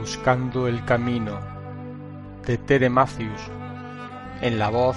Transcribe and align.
Buscando 0.00 0.66
el 0.66 0.82
camino 0.86 1.38
de 2.46 2.56
Tere 2.56 2.88
Matthews 2.88 3.42
en 4.40 4.58
la 4.58 4.70
voz 4.70 4.96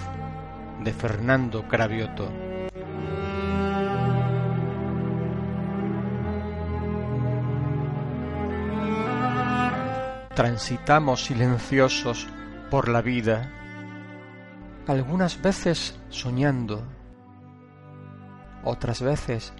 de 0.81 0.93
Fernando 0.93 1.67
Cravioto. 1.67 2.31
Transitamos 10.33 11.25
silenciosos 11.25 12.25
por 12.71 12.87
la 12.87 13.01
vida, 13.01 13.51
algunas 14.87 15.41
veces 15.41 15.99
soñando, 16.07 16.81
otras 18.63 19.01
veces 19.01 19.51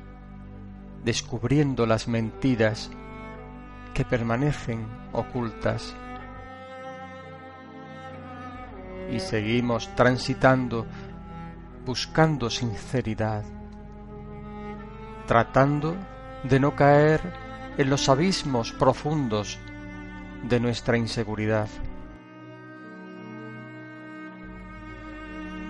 descubriendo 1.04 1.86
las 1.86 2.08
mentiras 2.08 2.90
que 3.94 4.06
permanecen 4.06 4.88
ocultas. 5.12 5.96
Y 9.12 9.20
seguimos 9.20 9.94
transitando 9.96 10.86
buscando 11.86 12.50
sinceridad, 12.50 13.44
tratando 15.28 15.96
de 16.44 16.60
no 16.60 16.76
caer 16.76 17.22
en 17.78 17.90
los 17.90 18.08
abismos 18.10 18.72
profundos 18.72 19.60
de 20.44 20.60
nuestra 20.60 20.98
inseguridad. 20.98 21.68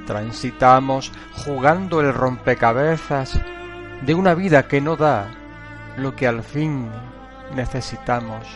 Transitamos 0.05 1.11
jugando 1.45 2.01
el 2.01 2.13
rompecabezas 2.13 3.39
de 4.05 4.13
una 4.13 4.35
vida 4.35 4.67
que 4.67 4.81
no 4.81 4.95
da 4.97 5.31
lo 5.97 6.15
que 6.15 6.27
al 6.27 6.43
fin 6.43 6.89
necesitamos. 7.55 8.47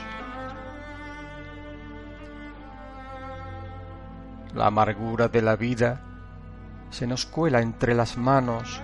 La 4.54 4.68
amargura 4.68 5.28
de 5.28 5.42
la 5.42 5.56
vida 5.56 6.02
se 6.90 7.06
nos 7.06 7.26
cuela 7.26 7.62
entre 7.62 7.94
las 7.94 8.18
manos. 8.18 8.82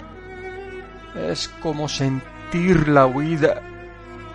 Es 1.16 1.48
como 1.48 1.88
sentir 1.88 2.88
la 2.88 3.06
huida 3.06 3.62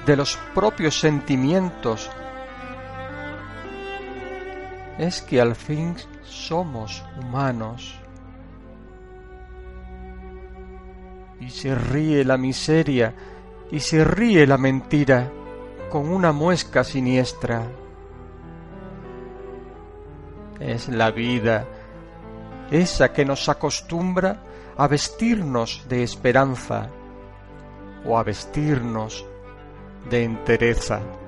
de 0.06 0.16
los 0.16 0.36
propios 0.55 0.98
sentimientos. 0.98 2.11
Es 4.98 5.22
que 5.22 5.41
al 5.41 5.55
fin 5.55 5.94
somos 6.24 7.05
humanos. 7.20 7.94
Y 11.41 11.50
se 11.50 11.74
ríe 11.74 12.24
la 12.24 12.36
miseria 12.36 13.14
y 13.70 13.78
se 13.80 14.02
ríe 14.02 14.46
la 14.46 14.58
mentira 14.58 15.30
con 15.91 16.08
una 16.08 16.33
muesca 16.33 16.85
siniestra. 16.85 17.67
Es 20.61 20.89
la 20.89 21.11
vida 21.11 21.67
esa 22.70 23.12
que 23.12 23.24
nos 23.24 23.48
acostumbra 23.48 24.42
a 24.77 24.86
vestirnos 24.86 25.86
de 25.89 26.02
esperanza 26.02 26.90
o 28.05 28.18
a 28.18 28.23
vestirnos 28.23 29.24
de 30.11 30.24
entereza. 30.24 31.27